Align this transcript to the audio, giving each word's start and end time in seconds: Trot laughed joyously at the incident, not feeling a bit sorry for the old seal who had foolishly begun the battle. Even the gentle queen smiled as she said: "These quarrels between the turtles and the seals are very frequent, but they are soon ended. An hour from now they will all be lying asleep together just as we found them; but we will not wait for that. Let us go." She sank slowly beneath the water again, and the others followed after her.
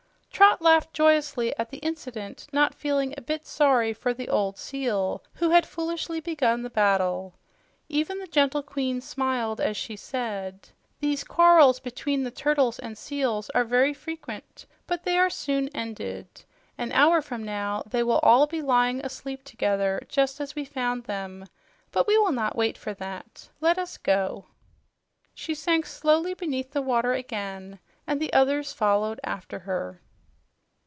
Trot 0.33 0.59
laughed 0.59 0.91
joyously 0.91 1.55
at 1.59 1.69
the 1.69 1.77
incident, 1.79 2.47
not 2.51 2.73
feeling 2.73 3.13
a 3.15 3.21
bit 3.21 3.45
sorry 3.45 3.93
for 3.93 4.11
the 4.11 4.27
old 4.27 4.57
seal 4.57 5.23
who 5.35 5.51
had 5.51 5.67
foolishly 5.67 6.19
begun 6.19 6.63
the 6.63 6.69
battle. 6.69 7.35
Even 7.89 8.17
the 8.17 8.25
gentle 8.25 8.63
queen 8.63 9.01
smiled 9.01 9.61
as 9.61 9.77
she 9.77 9.95
said: 9.95 10.69
"These 10.99 11.23
quarrels 11.23 11.79
between 11.79 12.23
the 12.23 12.31
turtles 12.31 12.79
and 12.79 12.93
the 12.93 12.99
seals 12.99 13.51
are 13.51 13.63
very 13.63 13.93
frequent, 13.93 14.65
but 14.87 15.03
they 15.03 15.15
are 15.19 15.29
soon 15.29 15.67
ended. 15.75 16.27
An 16.75 16.91
hour 16.91 17.21
from 17.21 17.43
now 17.43 17.83
they 17.85 18.01
will 18.01 18.19
all 18.23 18.47
be 18.47 18.63
lying 18.63 18.99
asleep 19.05 19.43
together 19.43 20.01
just 20.09 20.41
as 20.41 20.55
we 20.55 20.65
found 20.65 21.03
them; 21.03 21.45
but 21.91 22.07
we 22.07 22.17
will 22.17 22.31
not 22.31 22.55
wait 22.57 22.79
for 22.79 22.95
that. 22.95 23.49
Let 23.59 23.77
us 23.77 23.95
go." 23.99 24.47
She 25.35 25.53
sank 25.53 25.85
slowly 25.85 26.33
beneath 26.33 26.71
the 26.71 26.81
water 26.81 27.13
again, 27.13 27.77
and 28.07 28.19
the 28.19 28.33
others 28.33 28.73
followed 28.73 29.19
after 29.23 29.59
her. 29.59 30.01